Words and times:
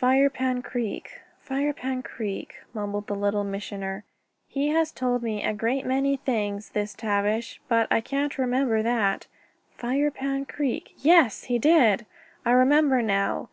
"Firepan 0.00 0.62
Creek 0.62 1.18
Firepan 1.44 2.04
Creek," 2.04 2.54
mumbled 2.72 3.08
the 3.08 3.16
Little 3.16 3.42
Missioner. 3.42 4.04
"He 4.46 4.68
has 4.68 4.92
told 4.92 5.24
me 5.24 5.42
a 5.42 5.52
great 5.52 5.84
many 5.84 6.18
things, 6.18 6.68
this 6.70 6.94
Tavish, 6.94 7.60
but 7.66 7.88
I 7.90 8.00
can't 8.00 8.38
remember 8.38 8.80
that. 8.84 9.26
Firepan 9.76 10.46
Creek! 10.46 10.94
Yes, 10.98 11.42
he 11.50 11.58
did! 11.58 12.06
I 12.46 12.52
remember, 12.52 13.02
now. 13.02 13.48